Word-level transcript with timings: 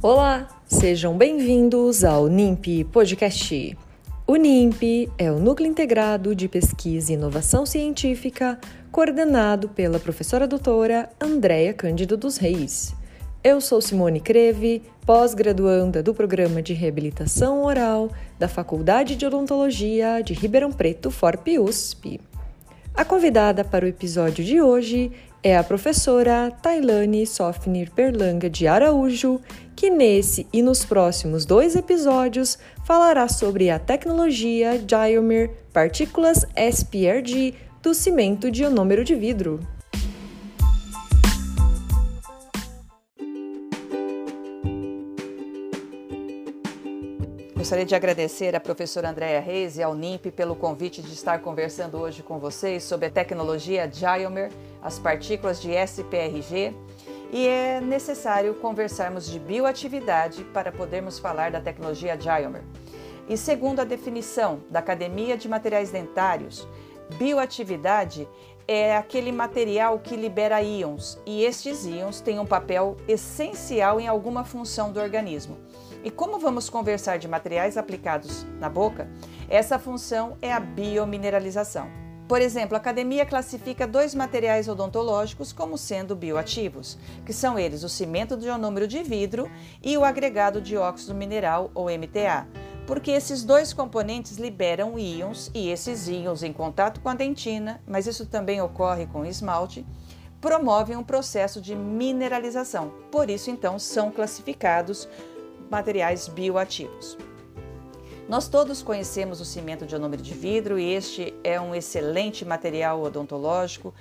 Olá, 0.00 0.46
sejam 0.64 1.18
bem-vindos 1.18 2.04
ao 2.04 2.28
NIMP 2.28 2.84
Podcast. 2.84 3.76
O 4.28 4.36
NIMP 4.36 5.10
é 5.18 5.28
o 5.32 5.40
Núcleo 5.40 5.68
Integrado 5.68 6.36
de 6.36 6.46
Pesquisa 6.46 7.10
e 7.10 7.16
Inovação 7.16 7.66
Científica, 7.66 8.60
coordenado 8.92 9.68
pela 9.68 9.98
professora 9.98 10.46
doutora 10.46 11.10
Andréia 11.20 11.74
Cândido 11.74 12.16
dos 12.16 12.36
Reis. 12.36 12.94
Eu 13.42 13.60
sou 13.60 13.80
Simone 13.80 14.20
Creve, 14.20 14.82
pós-graduanda 15.04 16.00
do 16.00 16.14
Programa 16.14 16.62
de 16.62 16.74
Reabilitação 16.74 17.64
Oral 17.64 18.08
da 18.38 18.46
Faculdade 18.46 19.16
de 19.16 19.26
Odontologia 19.26 20.22
de 20.22 20.32
Ribeirão 20.32 20.70
Preto, 20.70 21.10
FORP-USP. 21.10 22.20
A 22.94 23.04
convidada 23.04 23.64
para 23.64 23.84
o 23.84 23.88
episódio 23.88 24.44
de 24.44 24.60
hoje 24.60 25.12
é 25.42 25.56
a 25.56 25.62
professora 25.62 26.50
Tailane 26.62 27.26
Sofnir 27.26 27.90
Perlanga 27.92 28.50
de 28.50 28.66
Araújo, 28.66 29.40
que 29.76 29.88
nesse 29.88 30.46
e 30.52 30.62
nos 30.62 30.84
próximos 30.84 31.44
dois 31.44 31.76
episódios 31.76 32.58
falará 32.84 33.28
sobre 33.28 33.70
a 33.70 33.78
tecnologia 33.78 34.78
Diomer 34.78 35.50
Partículas 35.72 36.44
SPRG 36.56 37.54
do 37.80 37.94
cimento 37.94 38.50
de 38.50 38.62
ionômero 38.62 39.04
de 39.04 39.14
vidro. 39.14 39.60
Gostaria 47.54 47.84
de 47.84 47.94
agradecer 47.94 48.56
à 48.56 48.60
professora 48.60 49.10
Andréa 49.10 49.40
Reis 49.40 49.76
e 49.76 49.82
ao 49.82 49.94
NIMP 49.94 50.30
pelo 50.30 50.56
convite 50.56 51.02
de 51.02 51.12
estar 51.12 51.40
conversando 51.40 51.98
hoje 51.98 52.22
com 52.22 52.38
vocês 52.38 52.82
sobre 52.82 53.06
a 53.06 53.10
tecnologia 53.10 53.86
Diomer, 53.86 54.50
as 54.82 54.98
partículas 54.98 55.60
de 55.60 55.70
SPRG, 55.70 56.74
e 57.30 57.46
é 57.46 57.80
necessário 57.80 58.54
conversarmos 58.54 59.26
de 59.26 59.38
bioatividade 59.38 60.44
para 60.44 60.72
podermos 60.72 61.18
falar 61.18 61.50
da 61.50 61.60
tecnologia 61.60 62.16
Diomer. 62.16 62.62
E 63.28 63.36
segundo 63.36 63.80
a 63.80 63.84
definição 63.84 64.60
da 64.70 64.78
Academia 64.78 65.36
de 65.36 65.48
Materiais 65.48 65.90
Dentários, 65.90 66.66
bioatividade 67.18 68.26
é 68.66 68.96
aquele 68.96 69.32
material 69.32 69.98
que 69.98 70.16
libera 70.16 70.62
íons, 70.62 71.18
e 71.26 71.44
estes 71.44 71.84
íons 71.84 72.20
têm 72.20 72.38
um 72.38 72.46
papel 72.46 72.96
essencial 73.06 74.00
em 74.00 74.08
alguma 74.08 74.44
função 74.44 74.92
do 74.92 75.00
organismo. 75.00 75.58
E 76.04 76.10
como 76.10 76.38
vamos 76.38 76.70
conversar 76.70 77.18
de 77.18 77.26
materiais 77.26 77.76
aplicados 77.76 78.46
na 78.58 78.68
boca, 78.68 79.08
essa 79.48 79.78
função 79.78 80.36
é 80.40 80.52
a 80.52 80.60
biomineralização. 80.60 82.07
Por 82.28 82.42
exemplo, 82.42 82.76
a 82.76 82.78
academia 82.78 83.24
classifica 83.24 83.86
dois 83.86 84.14
materiais 84.14 84.68
odontológicos 84.68 85.50
como 85.50 85.78
sendo 85.78 86.14
bioativos, 86.14 86.98
que 87.24 87.32
são 87.32 87.58
eles 87.58 87.82
o 87.82 87.88
cimento 87.88 88.36
de 88.36 88.46
ionômero 88.46 88.86
de 88.86 89.02
vidro 89.02 89.50
e 89.82 89.96
o 89.96 90.04
agregado 90.04 90.60
de 90.60 90.76
óxido 90.76 91.14
mineral 91.14 91.70
ou 91.74 91.86
MTA, 91.86 92.46
porque 92.86 93.12
esses 93.12 93.42
dois 93.42 93.72
componentes 93.72 94.36
liberam 94.36 94.98
íons 94.98 95.50
e 95.54 95.70
esses 95.70 96.06
íons 96.06 96.42
em 96.42 96.52
contato 96.52 97.00
com 97.00 97.08
a 97.08 97.14
dentina, 97.14 97.80
mas 97.86 98.06
isso 98.06 98.26
também 98.26 98.60
ocorre 98.60 99.06
com 99.06 99.24
esmalte, 99.24 99.86
promovem 100.38 100.98
um 100.98 101.02
processo 101.02 101.62
de 101.62 101.74
mineralização. 101.74 102.92
Por 103.10 103.30
isso, 103.30 103.50
então, 103.50 103.78
são 103.78 104.10
classificados 104.10 105.08
materiais 105.70 106.28
bioativos. 106.28 107.16
Nós 108.28 108.46
todos 108.46 108.82
conhecemos 108.82 109.40
o 109.40 109.44
cimento 109.44 109.86
de 109.86 109.94
ionômero 109.94 110.22
de 110.22 110.34
vidro 110.34 110.78
e 110.78 110.92
este 110.92 111.32
é 111.42 111.58
um 111.58 111.74
excelente 111.74 112.44
material 112.44 113.02
odontológico, 113.02 113.94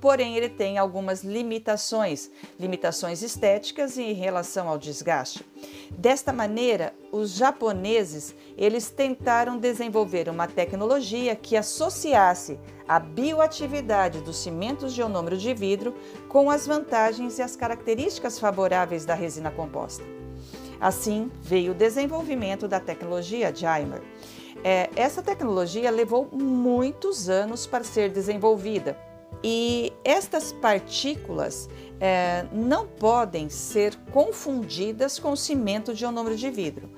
porém 0.00 0.36
ele 0.36 0.48
tem 0.48 0.78
algumas 0.78 1.24
limitações, 1.24 2.30
limitações 2.60 3.22
estéticas 3.22 3.98
em 3.98 4.12
relação 4.12 4.68
ao 4.68 4.78
desgaste. 4.78 5.44
Desta 5.90 6.32
maneira, 6.32 6.94
os 7.10 7.32
japoneses, 7.32 8.36
eles 8.56 8.88
tentaram 8.88 9.58
desenvolver 9.58 10.28
uma 10.28 10.46
tecnologia 10.46 11.34
que 11.34 11.56
associasse 11.56 12.60
a 12.86 13.00
bioatividade 13.00 14.20
dos 14.20 14.36
cimentos 14.36 14.94
de 14.94 15.00
ionômero 15.00 15.36
de 15.36 15.52
vidro 15.52 15.92
com 16.28 16.48
as 16.48 16.68
vantagens 16.68 17.40
e 17.40 17.42
as 17.42 17.56
características 17.56 18.38
favoráveis 18.38 19.04
da 19.04 19.14
resina 19.14 19.50
composta. 19.50 20.21
Assim 20.82 21.30
veio 21.40 21.70
o 21.70 21.74
desenvolvimento 21.76 22.66
da 22.66 22.80
tecnologia 22.80 23.54
Jaimer. 23.54 24.02
É, 24.64 24.90
essa 24.96 25.22
tecnologia 25.22 25.88
levou 25.92 26.28
muitos 26.32 27.28
anos 27.28 27.68
para 27.68 27.84
ser 27.84 28.10
desenvolvida 28.10 28.98
e 29.44 29.92
estas 30.04 30.52
partículas 30.52 31.68
é, 32.00 32.46
não 32.52 32.84
podem 32.84 33.48
ser 33.48 33.96
confundidas 34.10 35.20
com 35.20 35.36
cimento 35.36 35.94
de 35.94 36.02
ionômero 36.02 36.36
de 36.36 36.50
vidro. 36.50 36.90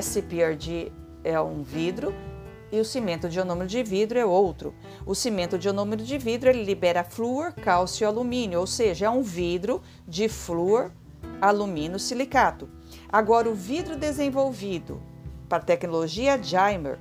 SPRG 0.00 0.92
é 1.24 1.40
um 1.40 1.64
vidro 1.64 2.14
e 2.70 2.78
o 2.78 2.84
cimento 2.84 3.28
de 3.28 3.38
ionômero 3.38 3.68
de 3.68 3.82
vidro 3.82 4.16
é 4.16 4.24
outro. 4.24 4.72
O 5.04 5.12
cimento 5.12 5.58
de 5.58 5.66
ionômero 5.66 6.04
de 6.04 6.18
vidro 6.18 6.50
ele 6.50 6.62
libera 6.62 7.02
flúor, 7.02 7.52
cálcio 7.52 8.04
e 8.04 8.06
alumínio, 8.06 8.60
ou 8.60 8.66
seja, 8.66 9.06
é 9.06 9.10
um 9.10 9.22
vidro 9.22 9.82
de 10.06 10.28
flúor, 10.28 10.92
alumínio, 11.40 11.98
silicato. 11.98 12.68
Agora, 13.10 13.48
o 13.48 13.54
vidro 13.54 13.96
desenvolvido 13.96 15.00
para 15.48 15.58
a 15.58 15.66
tecnologia 15.66 16.40
Jaimer 16.42 16.98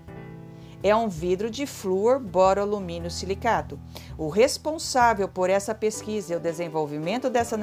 é 0.84 0.94
um 0.96 1.08
vidro 1.08 1.50
de 1.50 1.66
flúor 1.66 2.20
boroalumínio 2.20 3.10
silicato. 3.10 3.80
O 4.18 4.28
responsável 4.28 5.30
por 5.30 5.50
essa 5.50 5.74
pesquisa 5.74 6.34
e 6.34 6.36
o 6.36 6.40
desenvolvimento 6.40 7.30
dessa 7.30 7.58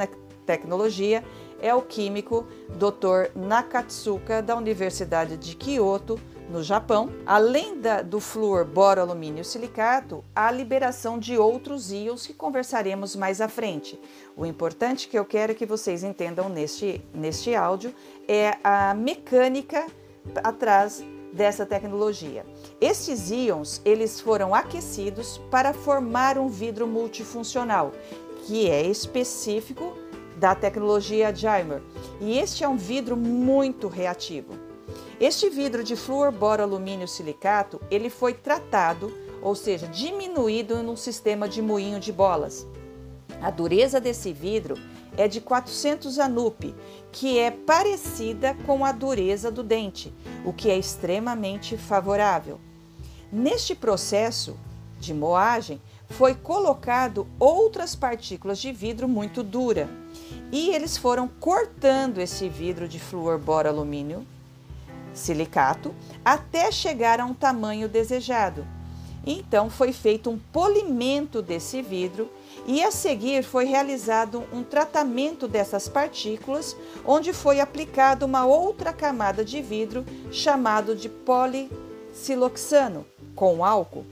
tecnologia 0.46 1.22
é 1.60 1.74
o 1.74 1.82
químico 1.82 2.46
Dr. 2.70 3.36
Nakatsuka 3.36 4.42
da 4.42 4.56
Universidade 4.56 5.36
de 5.36 5.54
Kyoto, 5.54 6.18
no 6.50 6.64
Japão, 6.64 7.10
além 7.24 7.80
da, 7.80 8.02
do 8.02 8.18
flúor 8.18 8.64
boroalumínio 8.64 9.44
silicato, 9.44 10.24
há 10.34 10.50
liberação 10.50 11.16
de 11.16 11.38
outros 11.38 11.92
íons 11.92 12.26
que 12.26 12.34
conversaremos 12.34 13.14
mais 13.14 13.40
à 13.40 13.48
frente. 13.48 14.00
O 14.36 14.44
importante 14.44 15.08
que 15.08 15.16
eu 15.16 15.24
quero 15.24 15.54
que 15.54 15.64
vocês 15.64 16.02
entendam 16.02 16.48
neste, 16.48 17.04
neste 17.14 17.54
áudio 17.54 17.94
é 18.26 18.56
a 18.64 18.92
mecânica 18.94 19.86
atrás 20.42 21.04
dessa 21.32 21.64
tecnologia. 21.64 22.44
Estes 22.80 23.30
íons, 23.30 23.80
eles 23.84 24.20
foram 24.20 24.52
aquecidos 24.52 25.38
para 25.50 25.72
formar 25.72 26.36
um 26.36 26.48
vidro 26.48 26.86
multifuncional, 26.86 27.92
que 28.44 28.68
é 28.68 28.82
específico 28.82 29.96
da 30.40 30.54
tecnologia 30.54 31.34
Jaimer. 31.34 31.82
E 32.18 32.38
este 32.38 32.64
é 32.64 32.68
um 32.68 32.76
vidro 32.76 33.14
muito 33.14 33.88
reativo. 33.88 34.54
Este 35.20 35.50
vidro 35.50 35.84
de 35.84 35.94
flúor 35.94 36.32
alumínio 36.62 37.06
silicato, 37.06 37.78
ele 37.90 38.08
foi 38.08 38.32
tratado, 38.32 39.12
ou 39.42 39.54
seja, 39.54 39.86
diminuído 39.86 40.82
num 40.82 40.96
sistema 40.96 41.46
de 41.46 41.60
moinho 41.60 42.00
de 42.00 42.10
bolas. 42.10 42.66
A 43.42 43.50
dureza 43.50 44.00
desse 44.00 44.32
vidro 44.32 44.76
é 45.14 45.28
de 45.28 45.42
400 45.42 46.18
ANUP, 46.18 46.74
que 47.12 47.38
é 47.38 47.50
parecida 47.50 48.56
com 48.64 48.82
a 48.82 48.92
dureza 48.92 49.50
do 49.50 49.62
dente, 49.62 50.12
o 50.42 50.54
que 50.54 50.70
é 50.70 50.78
extremamente 50.78 51.76
favorável. 51.76 52.58
Neste 53.30 53.74
processo 53.74 54.56
de 54.98 55.12
moagem, 55.12 55.80
foi 56.10 56.34
colocado 56.34 57.26
outras 57.38 57.94
partículas 57.94 58.58
de 58.58 58.72
vidro 58.72 59.08
muito 59.08 59.42
dura 59.42 59.88
e 60.52 60.70
eles 60.70 60.96
foram 60.96 61.28
cortando 61.28 62.18
esse 62.18 62.48
vidro 62.48 62.88
de 62.88 62.98
flúor 62.98 63.40
alumínio 63.66 64.26
silicato 65.12 65.94
até 66.24 66.70
chegar 66.70 67.20
a 67.20 67.24
um 67.24 67.34
tamanho 67.34 67.88
desejado. 67.88 68.66
Então 69.26 69.68
foi 69.68 69.92
feito 69.92 70.30
um 70.30 70.38
polimento 70.38 71.42
desse 71.42 71.82
vidro 71.82 72.30
e 72.66 72.82
a 72.82 72.90
seguir 72.90 73.42
foi 73.42 73.66
realizado 73.66 74.44
um 74.52 74.62
tratamento 74.62 75.46
dessas 75.46 75.88
partículas, 75.88 76.74
onde 77.04 77.32
foi 77.32 77.60
aplicada 77.60 78.24
uma 78.24 78.46
outra 78.46 78.92
camada 78.92 79.44
de 79.44 79.60
vidro 79.60 80.06
chamado 80.32 80.96
de 80.96 81.08
polisiloxano 81.08 83.04
com 83.34 83.64
álcool. 83.64 84.06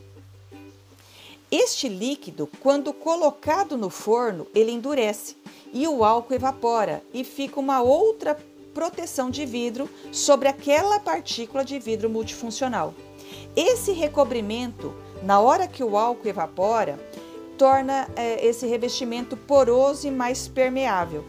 Este 1.51 1.89
líquido, 1.89 2.47
quando 2.61 2.93
colocado 2.93 3.79
no 3.79 3.89
forno, 3.89 4.47
ele 4.55 4.71
endurece 4.71 5.35
e 5.73 5.87
o 5.87 6.05
álcool 6.05 6.35
evapora 6.35 7.03
e 7.13 7.25
fica 7.25 7.61
uma 7.61 7.81
outra 7.81 8.39
proteção 8.73 9.31
de 9.31 9.45
vidro 9.45 9.89
sobre 10.13 10.49
aquela 10.49 11.01
partícula 11.01 11.65
de 11.65 11.79
vidro 11.79 12.09
multifuncional. 12.09 12.95
Esse 13.57 13.93
recobrimento, 13.93 14.95
na 15.23 15.41
hora 15.41 15.67
que 15.67 15.83
o 15.83 15.97
álcool 15.97 16.29
evapora, 16.29 16.99
torna 17.57 18.09
é, 18.15 18.47
esse 18.47 18.67
revestimento 18.67 19.37
poroso 19.37 20.07
e 20.07 20.11
mais 20.11 20.47
permeável. 20.47 21.25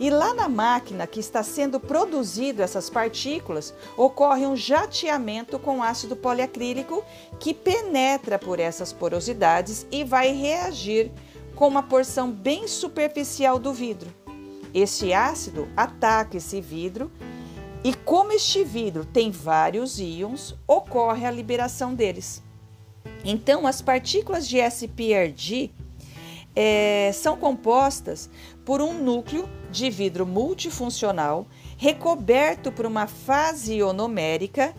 E 0.00 0.10
lá 0.10 0.32
na 0.32 0.48
máquina 0.48 1.08
que 1.08 1.18
está 1.18 1.42
sendo 1.42 1.80
produzido 1.80 2.62
essas 2.62 2.88
partículas, 2.88 3.74
ocorre 3.96 4.46
um 4.46 4.54
jateamento 4.54 5.58
com 5.58 5.82
ácido 5.82 6.14
poliacrílico 6.14 7.04
que 7.40 7.52
penetra 7.52 8.38
por 8.38 8.60
essas 8.60 8.92
porosidades 8.92 9.86
e 9.90 10.04
vai 10.04 10.30
reagir 10.32 11.10
com 11.58 11.66
uma 11.66 11.82
porção 11.82 12.30
bem 12.30 12.68
superficial 12.68 13.58
do 13.58 13.72
vidro. 13.72 14.14
Esse 14.72 15.12
ácido 15.12 15.66
ataca 15.76 16.36
esse 16.36 16.60
vidro 16.60 17.10
e, 17.82 17.92
como 17.92 18.30
este 18.30 18.62
vidro 18.62 19.04
tem 19.04 19.32
vários 19.32 19.98
íons, 19.98 20.54
ocorre 20.68 21.26
a 21.26 21.32
liberação 21.32 21.96
deles. 21.96 22.40
Então, 23.24 23.66
as 23.66 23.82
partículas 23.82 24.46
de 24.46 24.58
SPRG 24.58 25.72
é, 26.54 27.10
são 27.12 27.36
compostas 27.36 28.30
por 28.64 28.80
um 28.80 28.92
núcleo 28.94 29.48
de 29.68 29.90
vidro 29.90 30.24
multifuncional 30.24 31.44
recoberto 31.76 32.70
por 32.70 32.86
uma 32.86 33.08
fase 33.08 33.78
ionomérica 33.78 34.72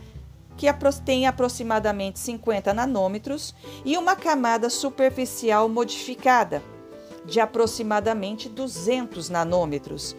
que 0.59 0.67
tem 1.05 1.25
aproximadamente 1.25 2.19
50 2.19 2.73
nanômetros 2.73 3.55
e 3.85 3.97
uma 3.97 4.13
camada 4.13 4.69
superficial 4.69 5.69
modificada 5.69 6.61
de 7.23 7.39
aproximadamente 7.39 8.49
200 8.49 9.29
nanômetros. 9.29 10.17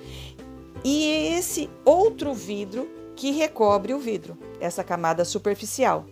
E 0.83 1.35
esse 1.37 1.69
outro 1.85 2.33
vidro 2.33 2.89
que 3.15 3.33
recobre 3.33 3.93
o 3.93 3.99
vidro, 3.99 4.39
essa 4.59 4.83
camada 4.83 5.27
superficial. 5.27 6.07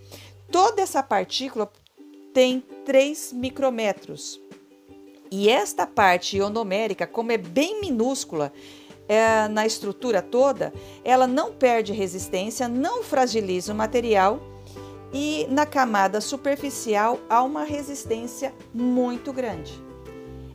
Toda 0.53 0.83
essa 0.83 1.03
partícula 1.03 1.73
tem 2.35 2.63
3 2.85 3.33
micrômetros. 3.33 4.39
E 5.31 5.49
esta 5.49 5.87
parte 5.87 6.37
ionomérica, 6.37 7.07
como 7.07 7.33
é 7.33 7.39
bem 7.39 7.81
minúscula, 7.81 8.53
é, 9.09 9.49
na 9.49 9.67
estrutura 9.67 10.21
toda, 10.21 10.73
ela 11.05 11.27
não 11.27 11.53
perde 11.53 11.93
resistência, 11.93 12.69
não 12.69 13.03
fragiliza 13.03 13.73
o 13.73 13.77
material 13.77 14.41
e 15.13 15.47
na 15.51 15.65
camada 15.65 16.21
superficial 16.21 17.19
há 17.29 17.43
uma 17.43 17.65
resistência 17.65 18.53
muito 18.75 19.33
grande. 19.33 19.73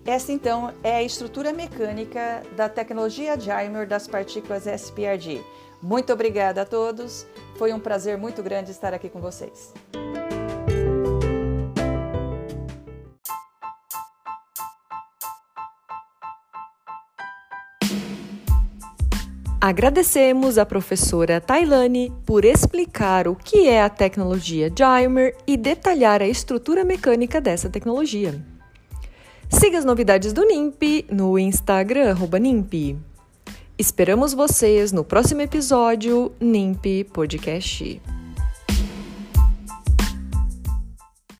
Essa 0.05 0.31
então 0.31 0.73
é 0.83 0.97
a 0.97 1.03
estrutura 1.03 1.53
mecânica 1.53 2.43
da 2.55 2.67
tecnologia 2.67 3.37
Dimer 3.37 3.87
das 3.87 4.07
partículas 4.07 4.67
SPRG. 4.67 5.41
Muito 5.81 6.11
obrigada 6.11 6.61
a 6.61 6.65
todos, 6.65 7.25
foi 7.55 7.73
um 7.73 7.79
prazer 7.79 8.17
muito 8.17 8.43
grande 8.43 8.71
estar 8.71 8.93
aqui 8.93 9.09
com 9.09 9.19
vocês. 9.19 9.73
Agradecemos 19.65 20.57
à 20.57 20.65
professora 20.65 21.39
Tailane 21.39 22.11
por 22.25 22.43
explicar 22.43 23.29
o 23.29 23.33
que 23.33 23.65
é 23.65 23.81
a 23.81 23.87
tecnologia 23.87 24.69
Gymer 24.69 25.37
e 25.47 25.55
detalhar 25.55 26.21
a 26.21 26.27
estrutura 26.27 26.83
mecânica 26.83 27.39
dessa 27.39 27.69
tecnologia. 27.69 28.43
Siga 29.49 29.77
as 29.77 29.85
novidades 29.85 30.33
do 30.33 30.43
NIMP 30.43 31.05
no 31.09 31.39
Instagram 31.39 32.13
NIMP. 32.41 32.97
Esperamos 33.79 34.33
vocês 34.33 34.91
no 34.91 35.01
próximo 35.01 35.39
episódio 35.39 36.33
NIMP 36.41 37.05
Podcast. 37.13 38.01